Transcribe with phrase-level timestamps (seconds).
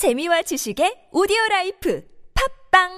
[0.00, 2.00] 재미와 지식의 오디오 라이프
[2.72, 2.88] 팟빵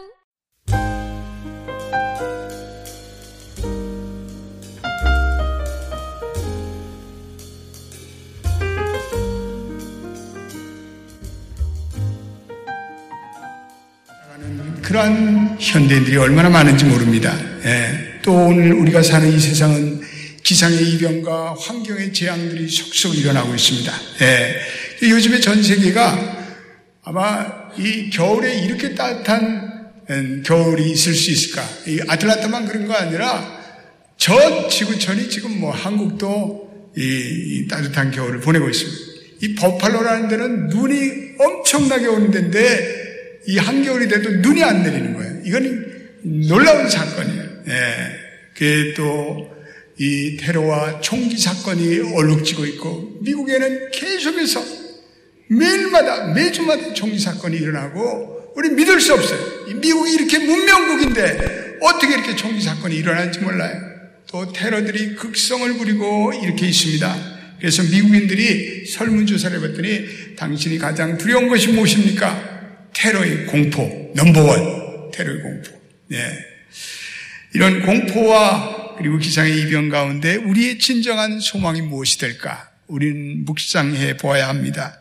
[14.82, 17.36] 그러한 현대인들이 얼마나 많은지 모릅니다.
[17.64, 18.20] 예.
[18.22, 20.02] 또 오늘 우리가 사는 이 세상은
[20.44, 23.92] 기상의 이변과 환경의 재앙들이 속속 일어나고 있습니다.
[24.20, 25.08] 예.
[25.08, 26.41] 요즘에 전 세계가
[27.02, 31.62] 아마 이 겨울에 이렇게 따뜻한 음, 겨울이 있을 수 있을까?
[31.86, 33.60] 이 아틀란타만 그런 거 아니라
[34.16, 39.12] 전 지구촌이 지금 뭐 한국도 이 따뜻한 겨울을 보내고 있습니다.
[39.42, 45.40] 이 버팔로라는 데는 눈이 엄청나게 오는 데인데 이 한겨울이 돼도 눈이 안 내리는 거예요.
[45.44, 45.86] 이건
[46.48, 47.42] 놀라운 사건이에요.
[47.68, 47.72] 예.
[48.54, 49.52] 그게 또
[49.98, 54.81] 이 테러와 총기 사건이 얼룩지고 있고 미국에는 계속해서
[55.58, 59.66] 매일마다 매주마다 총기 사건이 일어나고 우리 믿을 수 없어요.
[59.80, 63.80] 미국이 이렇게 문명국인데 어떻게 이렇게 총기 사건이 일어나는지 몰라요.
[64.28, 67.32] 또 테러들이 극성을 부리고 이렇게 있습니다.
[67.58, 72.90] 그래서 미국인들이 설문조사를 해봤더니 당신이 가장 두려운 것이 무엇입니까?
[72.94, 75.70] 테러의 공포, 넘버원, 테러의 공포.
[76.08, 76.18] 네.
[77.54, 82.70] 이런 공포와 그리고 기상의 이변 가운데 우리의 진정한 소망이 무엇이 될까?
[82.86, 84.98] 우리는 묵상해 보아야 합니다.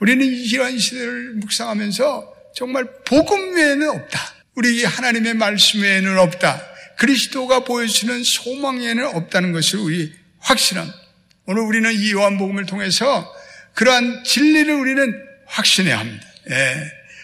[0.00, 4.20] 우리는 이러한 시대를 묵상하면서 정말 복음 외에는 없다.
[4.54, 6.62] 우리 하나님의 말씀 외에는 없다.
[6.98, 10.90] 그리스도가 보여주는 소망 외에는 없다는 것을 우리 확신함.
[11.46, 13.32] 오늘 우리는 이 요한복음을 통해서
[13.74, 15.14] 그러한 진리를 우리는
[15.46, 16.26] 확신해야 합니다.
[16.50, 16.74] 예.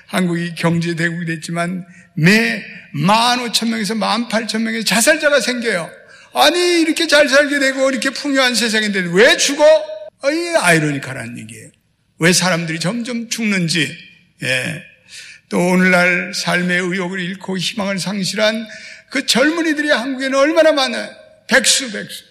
[0.06, 2.62] 한국이 경제대국이 됐지만 매
[2.94, 5.90] 15,000명에서 18,000명의 자살자가 생겨요.
[6.34, 9.64] 아니 이렇게 잘 살게 되고 이렇게 풍요한 세상인데 왜 죽어?
[10.22, 11.70] 아, 이 아이러니카라는 얘기예요.
[12.22, 13.98] 왜 사람들이 점점 죽는지.
[14.44, 14.82] 예.
[15.48, 18.64] 또 오늘날 삶의 의욕을 잃고 희망을 상실한
[19.10, 21.10] 그 젊은이들이 한국에는 얼마나 많아요.
[21.48, 22.22] 백수 백수.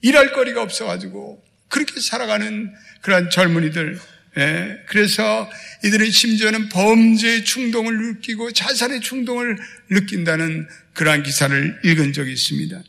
[0.00, 4.00] 일할 거리가 없어가지고 그렇게 살아가는 그런 젊은이들
[4.38, 5.48] 예, 그래서
[5.84, 9.56] 이들은 심지어는 범죄의 충동을 느끼고 자살의 충동을
[9.88, 12.82] 느낀다는 그러한 기사를 읽은 적이 있습니다.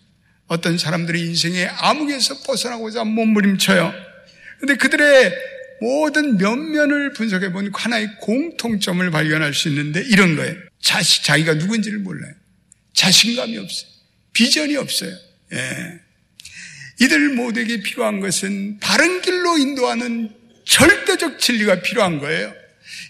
[0.48, 3.94] 어떤 사람들이 인생의 암흑에서 벗어나고자 몸부림쳐요.
[4.60, 10.56] 근데 그들의 모든 면면을 분석해 본 하나의 공통점을 발견할 수 있는데 이런 거예요.
[10.82, 12.34] 자식, 자기가 누군지를 몰라요.
[12.94, 13.90] 자신감이 없어요.
[14.34, 15.16] 비전이 없어요.
[15.54, 16.00] 예.
[17.02, 20.30] 이들 모두에게 필요한 것은 바른 길로 인도하는
[20.66, 22.54] 절대적 진리가 필요한 거예요.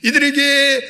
[0.03, 0.81] 이들에게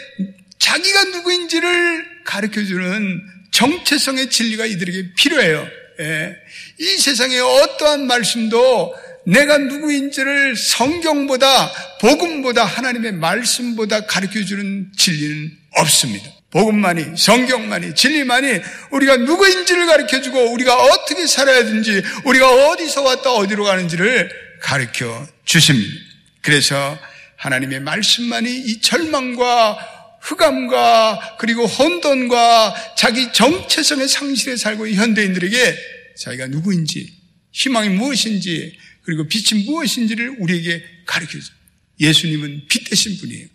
[0.59, 5.67] 자기가 누구인지를 가르쳐주는 정체성의 진리가 이들에게 필요해요.
[6.01, 6.35] 예.
[6.78, 16.30] 이 세상에 어떠한 말씀도 내가 누구인지를 성경보다, 복음보다, 하나님의 말씀보다 가르쳐 주는 진리는 없습니다.
[16.52, 18.59] 복음만이, 성경만이, 진리만이
[18.91, 24.29] 우리가 누구인지를 가르쳐 주고 우리가 어떻게 살아야 되는지, 우리가 어디서 왔다 어디로 가는지를
[24.62, 25.94] 가르쳐 주십니다.
[26.41, 26.97] 그래서
[27.35, 29.78] 하나님의 말씀만이 이 절망과
[30.22, 35.78] 흑암과 그리고 혼돈과 자기 정체성의 상실에 살고 있는 현대인들에게
[36.18, 37.13] 자기가 누구인지
[37.52, 38.78] 희망이 무엇인지
[39.09, 41.52] 그리고 빛이 무엇인지를 우리에게 가르쳐줘.
[42.00, 43.47] 예수님은 빛 되신 분이에요.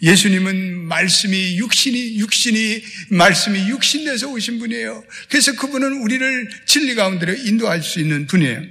[0.00, 5.04] 예수님은 말씀이 육신이 육신이 말씀이 육신돼서 오신 분이에요.
[5.28, 8.62] 그래서 그분은 우리를 진리 가운데로 인도할 수 있는 분이에요.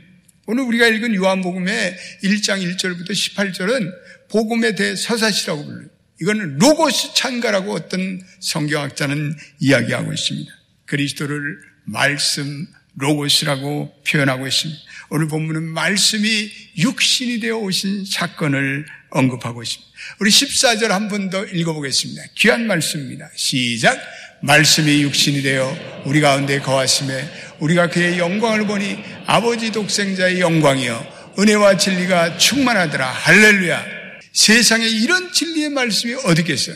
[0.48, 3.92] 오늘 우리가 읽은 요한복음의 1장 1절부터 18절은
[4.30, 5.90] 복음에 대해 서사시라고 불러요.
[6.22, 10.52] 이거는 로고스 찬가라고 어떤 성경학자는 이야기하고 있습니다.
[10.86, 12.66] 그리스도를 말씀
[12.96, 14.80] 로고스라고 표현하고 있습니다.
[15.10, 19.92] 오늘 본문은 말씀이 육신이 되어 오신 사건을 언급하고 있습니다.
[20.20, 22.24] 우리 14절 한 번 더 읽어보겠습니다.
[22.38, 23.30] 귀한 말씀입니다.
[23.36, 24.00] 시작.
[24.44, 27.30] 말씀이 육신이 되어 우리 가운데 거하심에
[27.60, 28.98] 우리가 그의 영광을 보니
[29.28, 31.34] 아버지 독생자의 영광이요.
[31.40, 33.06] 은혜와 진리가 충만하더라.
[33.08, 33.86] 할렐루야.
[34.34, 36.76] 세상에 이런 진리의 말씀이 어디 겠어요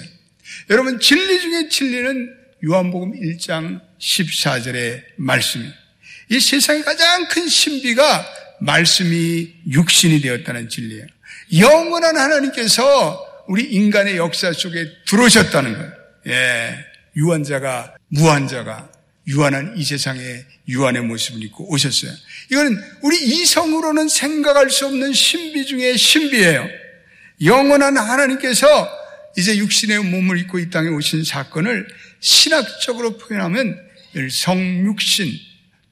[0.69, 2.33] 여러분, 진리 중에 진리는
[2.65, 5.84] 요한복음 1장 14절의 말씀입니다.
[6.29, 8.25] 이 세상의 가장 큰 신비가
[8.59, 11.05] 말씀이 육신이 되었다는 진리예요.
[11.57, 15.91] 영원한 하나님께서 우리 인간의 역사 속에 들어오셨다는 거예요.
[16.27, 16.85] 예.
[17.15, 18.91] 유한자가, 무한자가
[19.27, 20.21] 유한한 이 세상에
[20.67, 22.11] 유한의 모습을 입고 오셨어요.
[22.51, 26.67] 이거는 우리 이성으로는 생각할 수 없는 신비 중의 신비예요.
[27.43, 28.89] 영원한 하나님께서
[29.37, 31.87] 이제 육신의 몸을 입고 이 땅에 오신 사건을
[32.19, 33.79] 신학적으로 표현하면
[34.31, 35.31] 성육신,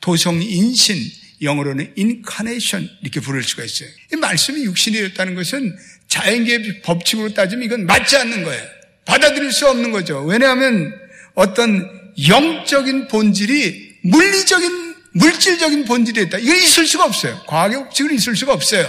[0.03, 0.97] 도성 인신,
[1.41, 3.87] 영어로는 인카네이션 이렇게 부를 수가 있어요.
[4.11, 5.77] 이 말씀이 육신이 었다는 것은
[6.09, 8.61] 자연계의 법칙으로 따지면 이건 맞지 않는 거예요.
[9.05, 10.19] 받아들일 수 없는 거죠.
[10.25, 10.93] 왜냐하면
[11.35, 11.89] 어떤
[12.27, 16.37] 영적인 본질이 물리적인 물질적인 본질이 있다.
[16.39, 17.41] 이거 있을 수가 없어요.
[17.47, 18.85] 과학의 법칙은 있을 수가 없어요.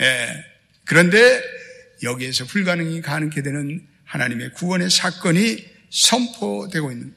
[0.00, 0.44] 예.
[0.86, 1.42] 그런데
[2.02, 7.14] 여기에서 불가능이 가능케 되는 하나님의 구원의 사건이 선포되고 있는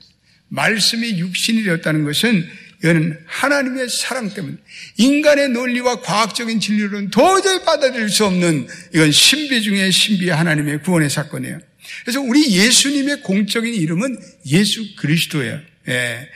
[0.50, 4.58] 말씀이 육신이 되었다는 것은 이거는 하나님의 사랑 때문에
[4.98, 11.60] 인간의 논리와 과학적인 진리로는 도저히 받아들일 수 없는 이건 신비 중의 신비의 하나님의 구원의 사건이에요.
[12.04, 15.60] 그래서 우리 예수님의 공적인 이름은 예수 그리스도예요.
[15.90, 16.30] 예.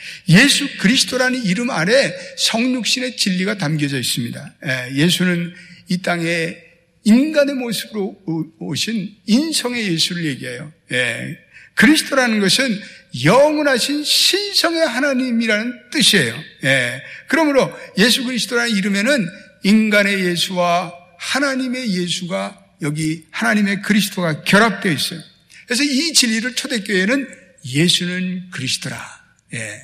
[0.47, 4.53] 수 그리스도라는 이름 아래 성육신의 진리가 담겨져 있습니다.
[4.95, 5.09] 예.
[5.09, 6.55] 수는이 땅에
[7.03, 8.21] 인간의 모습으로
[8.59, 10.71] 오신 인성의 예수를 얘기해요.
[10.93, 11.37] 예.
[11.75, 12.81] 그리스도라는 것은
[13.23, 16.43] 영원하신 신성의 하나님이라는 뜻이에요.
[16.63, 17.01] 예.
[17.27, 19.27] 그러므로 예수 그리스도라는 이름에는
[19.63, 25.21] 인간의 예수와 하나님의 예수가 여기 하나님의 그리스도가 결합되어 있어요.
[25.65, 27.27] 그래서 이 진리를 초대교회는
[27.65, 29.21] 예수는 그리스도라.
[29.53, 29.81] 예.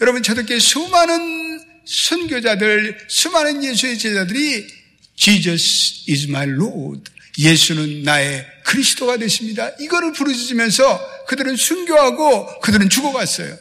[0.00, 4.66] 여러분 초대교회 수많은 선교자들, 수많은 예수의 제자들이
[5.16, 7.10] Jesus is my Lord.
[7.38, 9.70] 예수는 나의 그리스도가 되십니다.
[9.80, 13.56] 이거를 부르짖으면서 그들은 순교하고 그들은 죽어갔어요.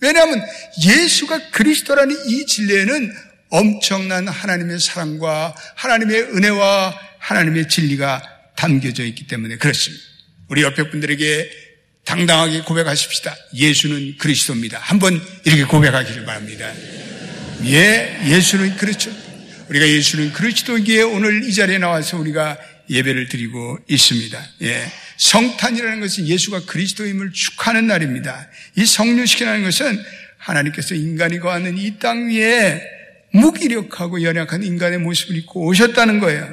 [0.00, 0.42] 왜냐하면
[0.84, 3.14] 예수가 그리스도라는 이 진리에는
[3.50, 8.22] 엄청난 하나님의 사랑과 하나님의 은혜와 하나님의 진리가
[8.56, 10.02] 담겨져 있기 때문에 그렇습니다.
[10.48, 11.50] 우리 옆에 분들에게
[12.04, 13.34] 당당하게 고백하십시다.
[13.54, 14.78] 예수는 그리스도입니다.
[14.78, 16.70] 한번 이렇게 고백하기를 바랍니다.
[17.64, 19.10] 예, 예수는 그렇죠.
[19.68, 22.58] 우리가 예수는 그리스도기에 오늘 이 자리에 나와서 우리가
[22.90, 24.46] 예배를 드리고 있습니다.
[24.62, 24.86] 예.
[25.16, 28.48] 성탄이라는 것은 예수가 그리스도임을 축하하는 날입니다.
[28.76, 30.02] 이 성류식이라는 것은
[30.38, 32.82] 하나님께서 인간이 거하는 이 땅 위에
[33.32, 36.48] 무기력하고 연약한 인간의 모습을 입고 오셨다는 거예요.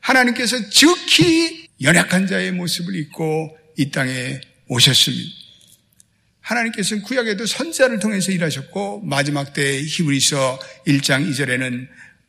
[0.00, 5.30] 하나님께서 즉히 연약한 자의 모습을 입고 이 땅에 오셨습니다.
[6.40, 11.86] 하나님께서는 구약에도 선자를 통해서 일하셨고 마지막 때 히브리서 1장 2절에는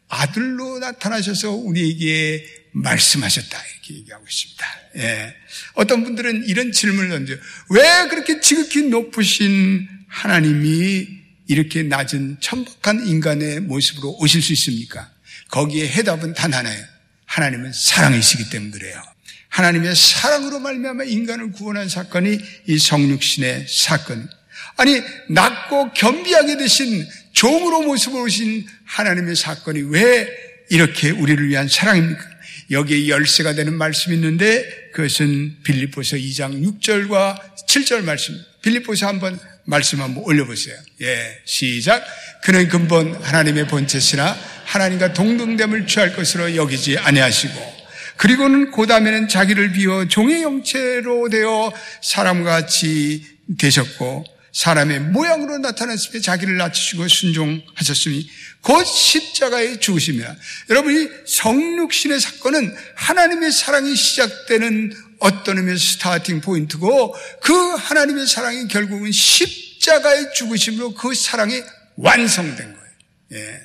[0.10, 4.66] 아들로 나타나셔서 우리에게 말씀하셨다 이렇게 얘기하고 있습니다.
[4.98, 5.36] 예.
[5.74, 7.36] 어떤 분들은 이런 질문을 던져
[7.70, 11.08] 왜 그렇게 지극히 높으신 하나님이
[11.48, 15.10] 이렇게 낮은 천박한 인간의 모습으로 오실 수 있습니까?
[15.50, 16.86] 거기에 해답은 단 하나예요.
[17.26, 19.02] 하나님은 사랑이시기 때문에 그래요.
[19.50, 24.30] 하나님의 사랑으로 말미암아 인간을 구원한 사건이 이 성육신의 사건.
[24.78, 30.28] 아니 낮고 겸비하게 되신 종으로 모습을 오신 하나님의 사건이 왜
[30.70, 32.24] 이렇게 우리를 위한 사랑입니까?
[32.72, 38.36] 여기에 열쇠가 되는 말씀이 있는데 그것은 빌립보서 2장 6절과 7절 말씀.
[38.62, 40.76] 빌립보서 한번 말씀 한번 올려보세요.
[41.02, 42.04] 예, 시작.
[42.44, 47.80] 그는 근본 하나님의 본체시나 하나님과 동등됨을 취할 것으로 여기지 아니하시고
[48.18, 51.72] 그리고는 그 다음에는 자기를 비워 종의 형체로 되어
[52.02, 53.26] 사람같이
[53.58, 58.30] 되셨고 사람의 모양으로 나타났으며 자기를 낮추시고 순종하셨으니
[58.62, 60.36] 곧 십자가의 죽으심이라.
[60.70, 69.12] 여러분 이 성육신의 사건은 하나님의 사랑이 시작되는 어떤 의미에서 스타팅 포인트고 그 하나님의 사랑이 결국은
[69.12, 71.62] 십자가의 죽으심으로 그 사랑이
[71.96, 72.90] 완성된 거예요.
[73.34, 73.62] 예.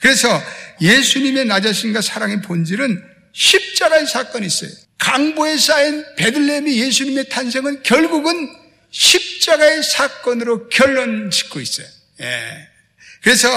[0.00, 0.42] 그래서
[0.80, 3.02] 예수님의 낮으신과 사랑의 본질은
[3.32, 4.70] 십자가의 사건이 있어요.
[4.98, 8.63] 강보에 쌓인 베들레헴의 예수님의 탄생은 결국은
[8.94, 11.86] 십자가의 사건으로 결론 짓고 있어요.
[12.20, 12.68] 예.
[13.22, 13.48] 그래서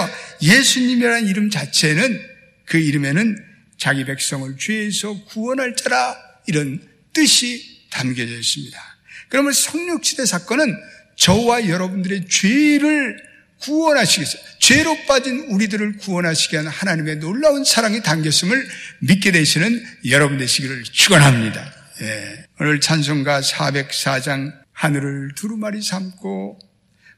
[0.42, 2.20] 예수님이라는 이름 자체는
[2.66, 3.38] 그 이름에는
[3.78, 6.82] 자기 백성을 죄에서 구원할 자라 이런
[7.14, 8.98] 뜻이 담겨져 있습니다.
[9.30, 10.76] 그러면 성육시대 사건은
[11.18, 13.18] 저와 여러분들의 죄를
[13.62, 14.42] 구원하시겠어요.
[14.60, 18.68] 죄로 빠진 우리들을 구원하시게 하는 하나님의 놀라운 사랑이 담겼음을
[19.00, 21.74] 믿게 되시는 여러분 되시기를 축원합니다.
[22.02, 22.46] 예.
[22.60, 26.60] 오늘 찬송가 404장 하늘을 두루마리 삼고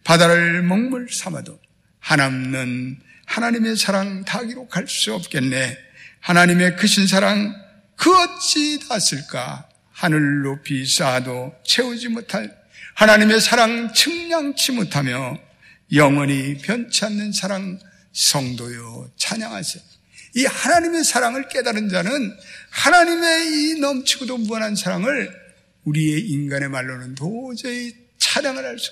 [0.05, 1.59] 바다를 먹물 삼아도
[1.99, 5.77] 하나님은 하나님의 사랑 다 기록할 수 없겠네.
[6.21, 7.53] 하나님의 크신 사랑
[7.97, 9.67] 그 어찌 닿았을까?
[9.91, 12.57] 하늘 높이 쌓아도 채우지 못할
[12.95, 15.37] 하나님의 사랑 측량치 못하며
[15.93, 17.77] 영원히 변치 않는 사랑
[18.13, 19.83] 성도요 찬양하세요.
[20.35, 22.37] 이 하나님의 사랑을 깨달은 자는
[22.69, 25.48] 하나님의 이 넘치고도 무한한 사랑을
[25.89, 28.91] 우리의 인간의 말로는 도저히 찬양을 할 수.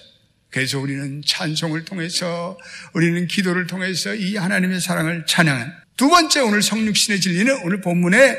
[0.50, 2.58] 그래서 우리는 찬송을 통해서
[2.94, 8.36] 우리는 기도를 통해서 이 하나님의 사랑을 찬양한 두 번째 오늘 성육신의 진리는 오늘 본문에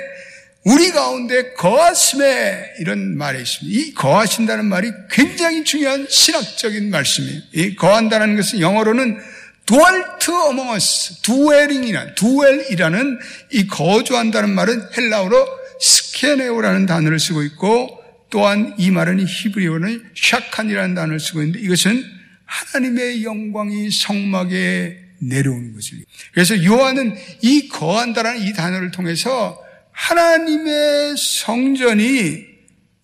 [0.65, 3.79] 우리 가운데 거하심에 이런 말이 있습니다.
[3.79, 7.41] 이 거하신다는 말이 굉장히 중요한 신학적인 말씀이에요.
[7.53, 9.19] 이 거한다는 것은 영어로는
[9.67, 13.19] 두얼트 어몽어스, 두웰링이나 두웰이라는
[13.53, 15.47] 이 거주한다는 말은 헬라어로
[15.81, 22.05] 스케네오라는 단어를 쓰고 있고 또한 이 말은 히브리어는 샤칸이라는 단어를 쓰고 있는데 이것은
[22.45, 26.05] 하나님의 영광이 성막에 내려오는 것을.
[26.33, 32.47] 그래서 요한은 이 거한다라는 이 단어를 통해서 하나님의 성전이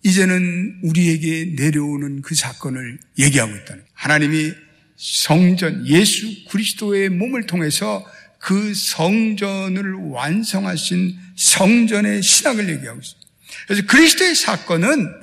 [0.03, 3.85] 이제는 우리에게 내려오는 그 사건을 얘기하고 있다는 거예요.
[3.93, 4.53] 하나님이
[4.95, 8.05] 성전, 예수 그리스도의 몸을 통해서
[8.39, 13.24] 그 성전을 완성하신 성전의 신학을 얘기하고 있습니다.
[13.67, 15.13] 그래서 그리스도의 사건은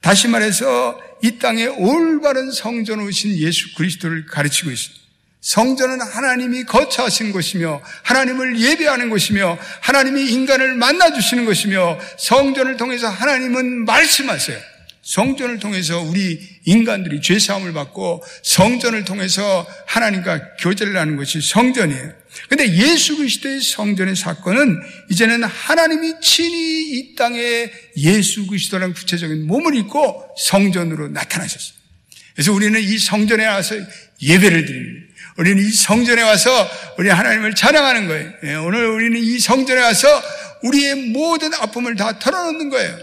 [0.00, 5.02] 다시 말해서 이 땅에 올바른 성전을 오신 예수 그리스도를 가르치고 있습니다.
[5.40, 13.84] 성전은 하나님이 거처하신 곳이며 하나님을 예배하는 곳이며 하나님이 인간을 만나 주시는 것이며 성전을 통해서 하나님은
[13.84, 14.58] 말씀하세요.
[15.02, 22.21] 성전을 통해서 우리 인간들이 죄 사함을 받고 성전을 통해서 하나님과 교제를 하는 것이 성전이에요.
[22.48, 30.34] 근데 예수 그리스도의 성전의 사건은 이제는 하나님이 친히 이 땅에 예수 그리스도라는 구체적인 몸을 입고
[30.38, 31.82] 성전으로 나타나셨어요.
[32.34, 33.74] 그래서 우리는 이 성전에 와서
[34.22, 35.12] 예배를 드립니다.
[35.36, 38.32] 우리는 이 성전에 와서 우리 하나님을 찬양하는 거예요.
[38.44, 40.08] 예, 오늘 우리는 이 성전에 와서
[40.62, 42.98] 우리의 모든 아픔을 다 털어놓는 거예요.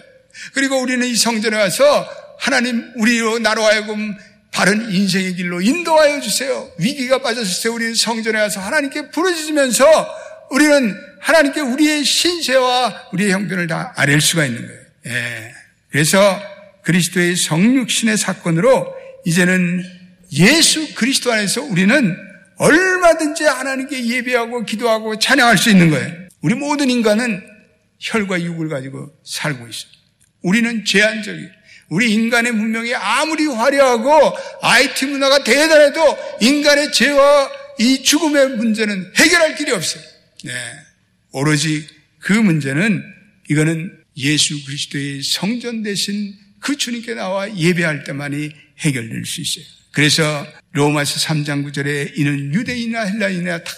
[0.54, 2.08] 그리고 우리는 이 성전에 와서
[2.40, 4.16] 하나님 우리로 나로 하여금
[4.60, 6.70] 바른 인생의 길로 인도하여 주세요.
[6.78, 9.86] 위기가 빠졌을 때 우리는 성전에 와서 하나님께 부르짖으면서
[10.52, 14.82] 우리는 하나님께 우리의 신세와 우리의 형편을 다 아랠 수가 있는 거예요.
[15.06, 15.54] 예.
[15.90, 16.20] 그래서
[16.82, 18.94] 그리스도의 성육신의 사건으로
[19.26, 19.82] 이제는
[20.34, 22.18] 예수 그리스도 안에서 우리는
[22.58, 26.28] 얼마든지 하나님께 예배하고 기도하고 찬양할 수 있는 거예요.
[26.42, 27.42] 우리 모든 인간은
[28.00, 29.92] 혈과 육을 가지고 살고 있어요.
[30.42, 31.59] 우리는 제한적이에요.
[31.90, 39.72] 우리 인간의 문명이 아무리 화려하고 IT 문화가 대단해도 인간의 죄와 이 죽음의 문제는 해결할 길이
[39.72, 40.04] 없어요.
[40.44, 40.52] 네.
[41.32, 41.88] 오로지
[42.20, 43.04] 그 문제는
[43.50, 49.66] 이거는 예수 그리스도의 성전 대신 그 주님께 나와 예배할 때만이 해결될 수 있어요.
[49.92, 53.72] 그래서 로마서 3장 9절에 이는 유대인이나 헬라인이나 다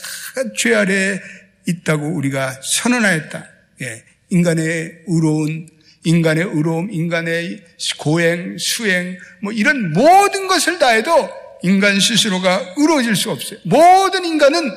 [0.56, 1.20] 죄 아래
[1.68, 3.50] 있다고 우리가 선언하였다.
[3.82, 4.04] 예.
[4.30, 5.68] 인간의 의로운
[6.04, 7.64] 인간의 의로움, 인간의
[7.98, 11.30] 고행, 수행, 뭐 이런 모든 것을 다 해도
[11.64, 13.60] 인간 스스로가 의로워질 수 없어요.
[13.64, 14.72] 모든 인간은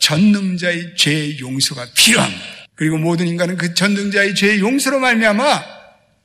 [0.00, 2.42] 전능자의 죄 용서가 필요합니다.
[2.74, 5.64] 그리고 모든 인간은 그 전능자의 죄 용서로 말미암아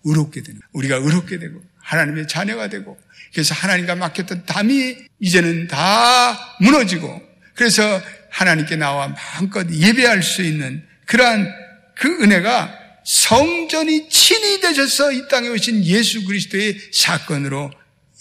[0.04, 2.98] 의롭게 되는 우리가 의롭게 되고 하나님의 자녀가 되고
[3.34, 7.22] 그래서 하나님과 맡겼던 담이 이제는 다 무너지고
[7.54, 8.02] 그래서
[8.32, 11.52] 하나님께 나와 마음껏 예배할 수 있는 그러한
[11.96, 12.79] 그 은혜가
[13.10, 17.72] 성전이 친히 되셔서 이 땅에 오신 예수 그리스도의 사건으로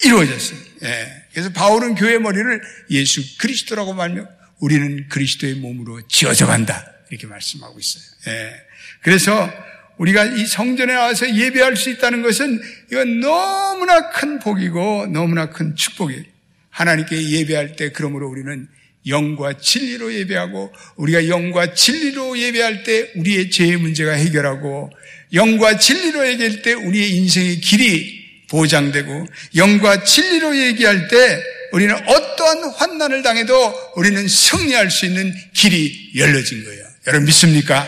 [0.02, 0.88] 이루어졌습니다.
[0.88, 1.24] 예.
[1.30, 4.26] 그래서 바울은 교회 머리를 예수 그리스도라고 말며
[4.60, 6.90] 우리는 그리스도의 몸으로 지어져 간다.
[7.10, 8.02] 이렇게 말씀하고 있어요.
[8.28, 8.54] 예.
[9.02, 9.52] 그래서
[9.98, 12.58] 우리가 이 성전에 와서 예배할 수 있다는 것은
[12.90, 16.24] 이건 너무나 큰 복이고 너무나 큰 축복이에요.
[16.70, 18.66] 하나님께 예배할 때 그러므로 우리는
[19.08, 24.90] 영과 진리로 예배하고 우리가 영과 진리로 예배할 때 우리의 죄의 문제가 해결하고
[25.32, 33.22] 영과 진리로 얘기할 때 우리의 인생의 길이 보장되고 영과 진리로 얘기할 때 우리는 어떠한 환난을
[33.22, 36.84] 당해도 우리는 승리할 수 있는 길이 열려진 거예요.
[37.06, 37.86] 여러분 믿습니까?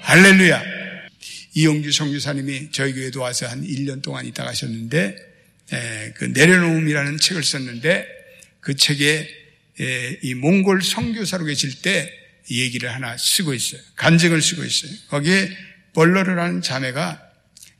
[0.00, 0.62] 할렐루야.
[1.54, 5.16] 이용규 성교사님이 저희 교회도 와서 한 1년 동안 있다 가셨는데
[6.14, 8.06] 그 내려놓음이라는 책을 썼는데
[8.60, 9.47] 그 책에 예,
[10.22, 12.12] 이 몽골 선교사로 계실 때
[12.50, 13.80] 얘기를 하나 쓰고 있어요.
[13.96, 14.92] 간증을 쓰고 있어요.
[15.08, 15.50] 거기에
[15.94, 17.22] 벌러를 하는 자매가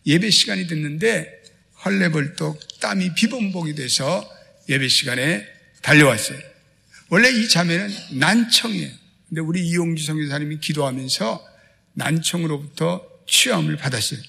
[0.07, 1.43] 예배 시간이 됐는데
[1.85, 4.28] 헐레벌떡 땀이 비범복이 돼서
[4.69, 5.47] 예배 시간에
[5.83, 6.38] 달려왔어요.
[7.09, 8.90] 원래 이 자매는 난청이에요.
[9.28, 11.47] 근데 우리 이용주 성교사님이 기도하면서
[11.95, 14.21] 난청으로부터 취함을 받았어요.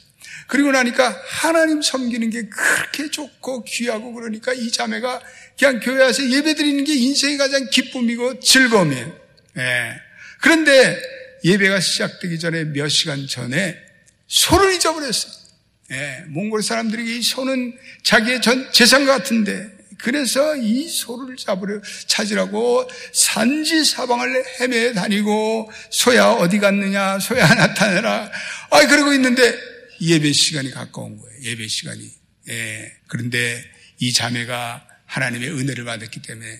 [0.48, 5.22] 그리고 나니까 하나님 섬기는 게 그렇게 좋고 귀하고 그러니까 이 자매가
[5.58, 9.16] 그냥 교회 와서 예배 드리는 게 인생의 가장 기쁨이고 즐거움이에요.
[9.58, 10.02] 예.
[10.42, 10.98] 그런데
[11.44, 13.78] 예배가 시작되기 전에 몇 시간 전에
[14.28, 15.34] 소를 잊어버렸어요.
[15.92, 16.24] 예.
[16.28, 24.46] 몽골 사람들이 이 소는 자기의 전 재산 같은데 그래서 이 소를 잡으려 찾으라고 산지 사방을
[24.60, 28.32] 헤매 다니고 소야 어디 갔느냐 소야 나타내라
[28.70, 29.54] 아 그러고 있는데
[30.02, 32.92] 예배 시간이 가까운 거예요 예배 시간이 예.
[33.08, 33.64] 그런데
[34.00, 36.60] 이 자매가 하나님의 은혜를 받았기 때문에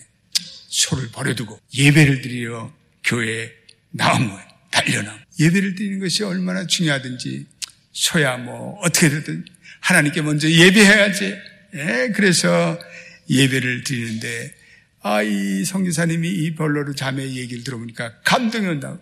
[0.68, 2.72] 소를 버려두고 예배를 드리러
[3.04, 3.50] 교회에
[3.90, 4.48] 나온 거예요.
[4.70, 5.18] 달려나.
[5.38, 7.46] 예배를 드리는 것이 얼마나 중요하든지
[7.92, 9.44] 소야 뭐 어떻게 되든
[9.80, 11.36] 하나님께 먼저 예배해야지.
[11.74, 12.78] 예, 그래서
[13.28, 14.54] 예배를 드리는데
[15.02, 19.00] 아, 이 성교사님이 이 벌로로 자매 얘기를 들어보니까 감동이 온다고.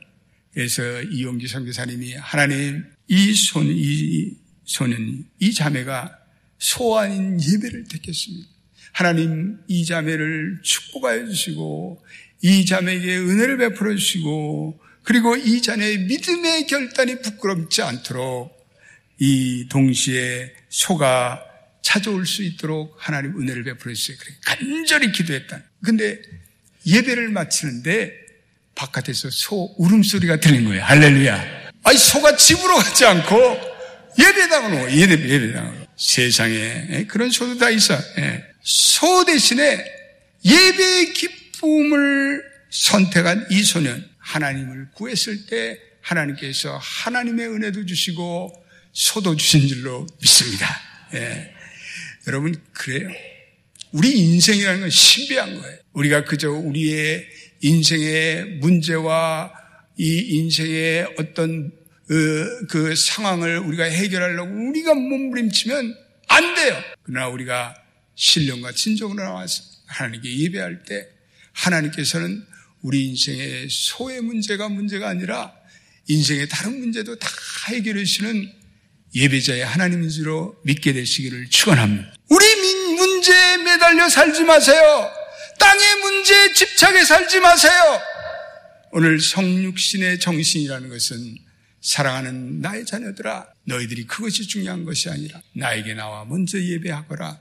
[0.55, 4.33] 그래서 이용기 성교사님이 하나님 이 손, 이
[4.65, 6.19] 손은 이 자매가
[6.59, 8.49] 소 아닌 예배를 택했습니다.
[8.93, 12.05] 하나님 이 자매를 축복하여 주시고
[12.43, 18.57] 이 자매에게 은혜를 베풀어 주시고 그리고 이 자매의 믿음의 결단이 부끄럽지 않도록
[19.19, 21.43] 이 동시에 소가
[21.83, 24.19] 찾아올 수 있도록 하나님 은혜를 베풀어 주세요.
[24.45, 25.63] 간절히 기도했다.
[25.83, 26.21] 근데
[26.87, 28.13] 예배를 마치는데
[28.75, 30.83] 바깥에서 소 울음소리가 들린 거예요.
[30.85, 31.58] 할렐루야.
[31.89, 33.61] 아니 소가 집으로 가지 않고
[34.19, 37.95] 예배당으로 예배 예배당으로 세상에 그런 소도 다 있어.
[38.19, 38.45] 예.
[38.63, 39.83] 소 대신에
[40.45, 48.53] 예배의 기쁨을 선택한 이 소년 하나님을 구했을 때 하나님께서 하나님의 은혜도 주시고
[48.93, 50.69] 소도 주신 줄로 믿습니다.
[51.15, 51.55] 예.
[52.27, 53.09] 여러분 그래요.
[53.93, 55.79] 우리 인생이라는 건 신비한 거예요.
[55.95, 57.27] 우리가 그저 우리의
[57.63, 59.53] 인생의 문제와
[59.97, 61.78] 이 인생의 어떤
[62.09, 65.95] 그, 그 상황을 우리가 해결하려고 우리가 몸부림치면
[66.29, 66.83] 안 돼요.
[67.03, 67.75] 그러나 우리가
[68.15, 71.07] 신령과 진정으로 나와서 하나님께 예배할 때
[71.53, 72.45] 하나님께서는
[72.81, 75.53] 우리 인생의 소의 문제가 문제가 아니라
[76.07, 77.29] 인생의 다른 문제도 다
[77.69, 78.53] 해결해 주시는
[79.15, 82.15] 예배자의 하나님인 줄로 믿게 되시기를 축원합니다.
[82.31, 82.47] 우리
[82.97, 85.11] 문제에 매달려 살지 마세요.
[85.59, 88.01] 땅의 문제에 집착해 살지 마세요.
[88.93, 91.48] 오늘 성육신의 정신이라는 것은
[91.81, 97.41] 사랑하는 나의 자녀들아, 너희들이 그것이 중요한 것이 아니라 나에게 나와 먼저 예배하거라.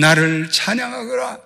[0.00, 1.40] 나를 찬양하거라.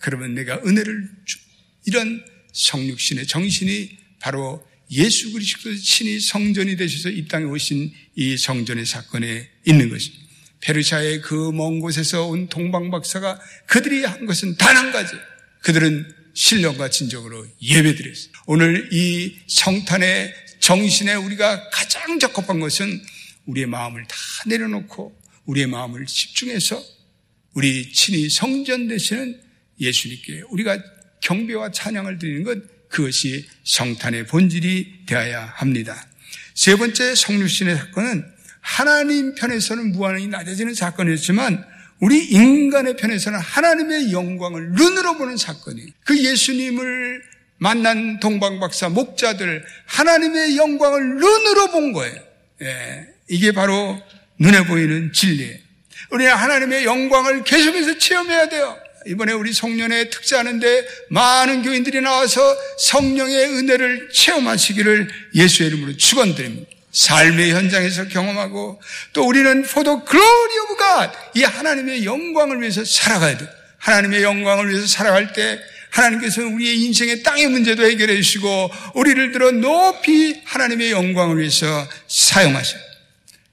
[0.00, 1.38] 그러면 내가 은혜를 주.
[1.86, 9.48] 이런 성육신의 정신이 바로 예수 그리스도 신이 성전이 되셔서 이 땅에 오신 이 성전의 사건에
[9.66, 10.24] 있는 것입니다.
[10.60, 15.14] 페르시아의 그 먼 곳에서 온 동방 박사가 그들이 한 것은 단 한 가지.
[15.62, 18.32] 그들은 신령과 진정으로 예배드렸어요.
[18.46, 23.02] 오늘 이 성탄의 정신에 우리가 가장 적합한 것은
[23.46, 26.82] 우리의 마음을 다 내려놓고 우리의 마음을 집중해서
[27.54, 29.40] 우리 친히 성전 되시는
[29.80, 30.78] 예수님께 우리가
[31.20, 36.06] 경배와 찬양을 드리는 것 그것이 성탄의 본질이 되어야 합니다.
[36.54, 38.24] 세 번째 성육신의 사건은
[38.60, 41.64] 하나님 편에서는 무한히 낮아지는 사건이었지만
[42.00, 47.22] 우리 인간의 편에서는 하나님의 영광을 눈으로 보는 사건이 그 예수님을
[47.60, 52.16] 만난 동방박사 목자들 하나님의 영광을 눈으로 본 거예요.
[52.62, 54.00] 예, 이게 바로
[54.38, 55.58] 눈에 보이는 진리예요.
[56.10, 58.78] 우리는 하나님의 영광을 계속해서 체험해야 돼요.
[59.06, 62.40] 이번에 우리 성년회 특사하는데 많은 교인들이 나와서
[62.78, 66.70] 성령의 은혜를 체험하시기를 예수의 이름으로 축원드립니다.
[66.92, 68.80] 삶의 현장에서 경험하고
[69.12, 73.46] 또 우리는 the glory of God 이 하나님의 영광을 위해서 살아가야 돼.
[73.78, 80.40] 하나님의 영광을 위해서 살아갈 때 하나님께서 우리의 인생의 땅의 문제도 해결해 주시고 우리를 들어 높이
[80.44, 82.80] 하나님의 영광을 위해서 사용하셔요.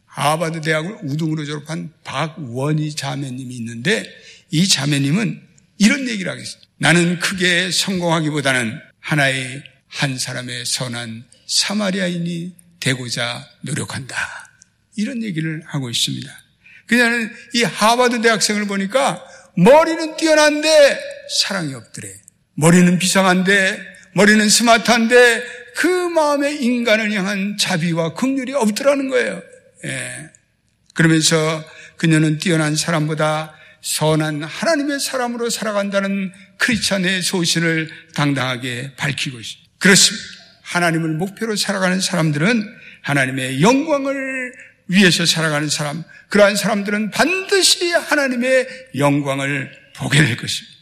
[0.05, 4.03] 하버드 대학을 우등으로 졸업한 박원희 자매님이 있는데
[4.49, 5.41] 이 자매님은
[5.77, 6.61] 이런 얘기를 하겠어요.
[6.77, 14.15] 나는 크게 성공하기보다는 하나의 한 사람의 선한 사마리아인이 되고자 노력한다.
[14.95, 16.29] 이런 얘기를 하고 있습니다.
[16.87, 19.23] 그녀는 이 하버드 대학생을 보니까
[19.55, 20.99] 머리는 뛰어난데
[21.39, 22.26] 사랑이 없더래.
[22.57, 23.79] 머리는 비상한데,
[24.13, 25.43] 머리는 스마트한데
[25.75, 29.41] 그 마음에 인간을 향한 자비와 긍휼이 없더라는 거예요.
[29.85, 30.29] 예.
[30.95, 31.63] 그러면서
[31.97, 39.71] 그녀는 뛰어난 사람보다 선한 하나님의 사람으로 살아간다는 크리스찬의 소신을 당당하게 밝히고 있습니다.
[39.77, 40.25] 그렇습니다.
[40.63, 44.51] 하나님을 목표로 살아가는 사람들은 하나님의 영광을
[44.87, 48.67] 위해서 살아가는 사람, 그러한 사람들은 반드시 하나님의
[48.97, 50.76] 영광을 보게 될 것입니다.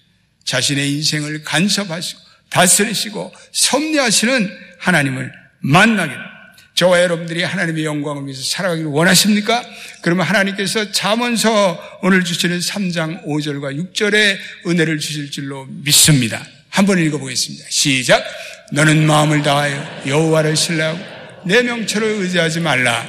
[0.46, 5.32] 자신의 인생을 간섭하시고 다스리시고 섭리하시는 하나님을
[6.08, 6.32] 됩니다.
[6.76, 9.64] 저와 여러분들이 하나님의 영광을 위해서 살아가기를 원하십니까?
[10.02, 16.46] 그러면 하나님께서 잠언서 오늘 주시는 3장 5절과 6절에 은혜를 주실 줄로 믿습니다.
[16.70, 17.66] 한번 읽어보겠습니다.
[17.70, 18.24] 시작.
[18.74, 21.00] 너는 마음을 다하여 여호와를 신뢰하고
[21.46, 23.08] 내 명철을 의지하지 말라.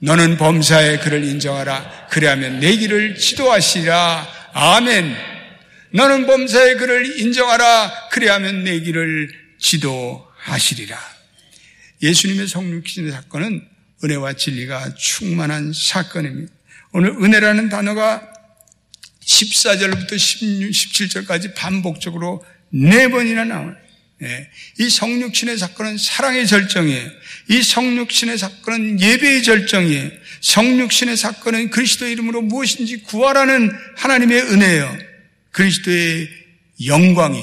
[0.00, 2.08] 너는 범사에 그를 인정하라.
[2.10, 4.28] 그래야면 내 길을 지도하시라.
[4.54, 5.14] 아멘.
[5.94, 8.08] 너는 범사에 그를 인정하라.
[8.10, 10.98] 그래야면 내 길을 지도하시리라.
[12.02, 13.66] 예수님의 성육신의 사건은
[14.02, 16.52] 은혜와 진리가 충만한 사건입니다.
[16.92, 18.28] 오늘 은혜라는 단어가
[19.24, 23.76] 14절부터 16, 17절까지 반복적으로 네 번이나 나와요.
[24.18, 24.48] 네.
[24.78, 27.10] 이 성육신의 사건은 사랑의 절정이에요.
[27.48, 30.10] 이 성육신의 사건은 예배의 절정이에요.
[30.40, 35.11] 성육신의 사건은 그리스도의 이름으로 무엇인지 구하라는 하나님의 은혜예요.
[35.52, 36.28] 그리스도의
[36.86, 37.42] 영광이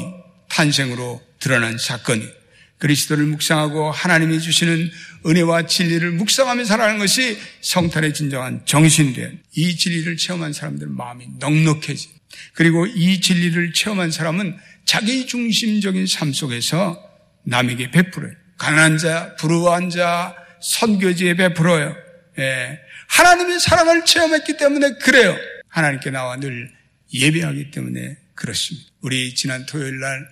[0.49, 2.39] 탄생으로 드러난 사건이에요.
[2.79, 4.89] 그리스도를 묵상하고 하나님이 주시는
[5.25, 9.29] 은혜와 진리를 묵상하며 살아가는 것이 성탄의 진정한 정신이 돼요.
[9.55, 12.09] 이 진리를 체험한 사람들은 마음이 넉넉해지.
[12.53, 17.03] 그리고 이 진리를 체험한 사람은 자기 중심적인 삶 속에서
[17.43, 18.31] 남에게 베풀어요.
[18.57, 21.95] 가난한 자, 부러워한 자, 선교지에 베풀어요.
[22.39, 22.79] 예.
[23.07, 25.35] 하나님의 사랑을 체험했기 때문에 그래요.
[25.67, 26.71] 하나님께 나와 늘
[27.13, 28.89] 예배하기 때문에 그렇습니다.
[29.01, 30.27] 우리 지난 토요일 날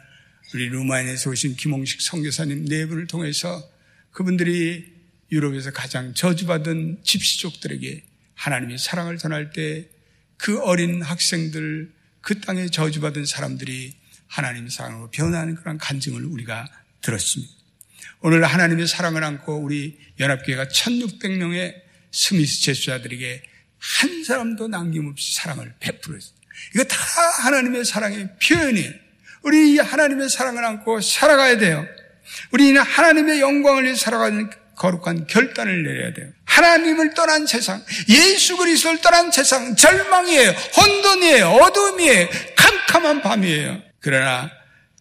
[0.53, 3.69] 우리 루마니아에서 오신 김홍식 선교사님 네 분을 통해서
[4.11, 4.93] 그분들이
[5.31, 8.03] 유럽에서 가장 저주받은 집시족들에게
[8.35, 9.97] 하나님의 사랑을 전할 때
[10.37, 13.95] 그 어린 학생들, 그 땅에 저주받은 사람들이
[14.27, 16.67] 하나님의 사랑으로 변하는 그런 간증을 우리가
[17.01, 17.53] 들었습니다.
[18.21, 21.75] 오늘 하나님의 사랑을 안고 우리 연합교회가 1600명의
[22.11, 23.43] 스미스 제수자들에게
[23.77, 26.36] 한 사람도 남김없이 사랑을 베풀었어요.
[26.75, 26.97] 이거 다
[27.43, 28.91] 하나님의 사랑의 표현이에요.
[29.43, 31.85] 우리 하나님의 사랑을 안고 살아가야 돼요.
[32.51, 36.31] 우리는 하나님의 영광을 위해 살아가는 거룩한 결단을 내려야 돼요.
[36.45, 40.51] 하나님을 떠난 세상, 예수 그리스도를 떠난 세상, 절망이에요.
[40.51, 41.47] 혼돈이에요.
[41.47, 42.29] 어둠이에요.
[42.55, 43.81] 캄캄한 밤이에요.
[43.99, 44.51] 그러나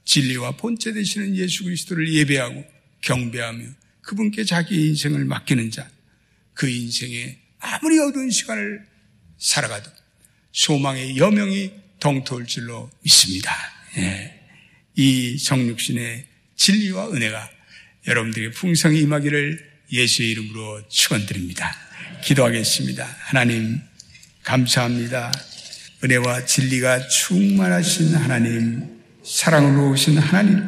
[0.05, 2.65] 진리와 본체 되시는 예수 그리스도를 예배하고
[3.03, 3.65] 경배하며
[4.03, 5.89] 그분께 자기 인생을 맡기는 자,
[6.55, 8.87] 그 인생에 아무리 어두운 시간을
[9.39, 9.91] 살아가도
[10.57, 13.53] 소망의 여명이 동토할 줄로 믿습니다.
[13.99, 14.33] 예.
[14.95, 16.25] 이 성육신의
[16.57, 17.51] 진리와 은혜가
[18.07, 21.77] 여러분들에게 풍성히 임하기를 예수의 이름으로 축원드립니다.
[22.25, 23.07] 기도하겠습니다.
[23.19, 23.79] 하나님
[24.45, 25.31] 감사합니다.
[26.03, 28.83] 은혜와 진리가 충만하신 하나님,
[29.23, 30.65] 사랑으로 오신 하나님,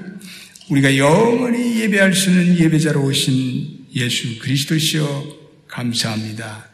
[0.68, 6.68] 우리가 영원히 예배할 수 있는 예배자로 오신 예수 그리스도시여 감사합니다.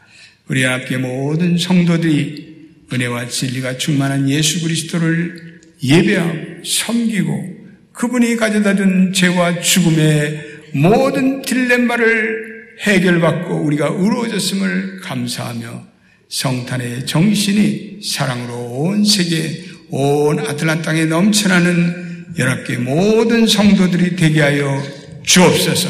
[0.47, 2.44] 우리 함께 모든 성도들이
[2.91, 7.55] 은혜와 진리가 충만한 예수 그리스도를 예배하고 섬기고
[7.93, 15.87] 그분이 가져다 준 죄와 죽음의 모든 딜레마를 해결받고 우리가 의로워졌음을 감사하며
[16.27, 24.81] 성탄의 정신이 사랑으로 온 세계, 온 아틀란 땅에 넘쳐나는 연합계 모든 성도들이 되게 하여
[25.23, 25.89] 주옵소서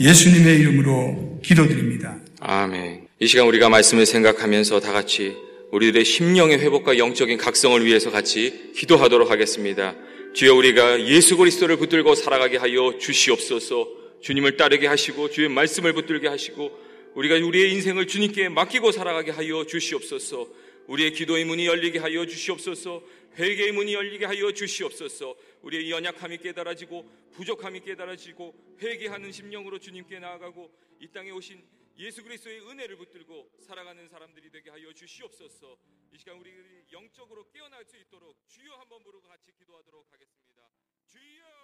[0.00, 2.16] 예수님의 이름으로 기도드립니다.
[2.40, 3.08] 아멘.
[3.20, 5.34] 이 시간 우리가 말씀을 생각하면서 다 같이
[5.74, 9.96] 우리들의 심령의 회복과 영적인 각성을 위해서 같이 기도하도록 하겠습니다.
[10.32, 13.88] 주여 우리가 예수 그리스도를 붙들고 살아가게 하여 주시옵소서.
[14.20, 16.78] 주님을 따르게 하시고 주의 말씀을 붙들게 하시고
[17.14, 20.46] 우리가 우리의 인생을 주님께 맡기고 살아가게 하여 주시옵소서.
[20.86, 23.02] 우리의 기도의 문이 열리게 하여 주시옵소서.
[23.36, 25.34] 회개의 문이 열리게 하여 주시옵소서.
[25.62, 31.58] 우리의 연약함이 깨달아지고 부족함이 깨달아지고 회개하는 심령으로 주님께 나아가고 이 땅에 오신
[31.96, 35.78] 예수 그리스도의 은혜를 붙들고 살아가는 사람들이 되게 하여 주시옵소서.
[36.10, 40.68] 이 시간 우리 영적으로 깨어날 수 있도록 주여 한번 부르고 같이 기도하도록 하겠습니다.
[41.06, 41.63] 주여